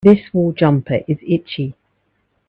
[0.03, 1.75] This wool jumper is itchy.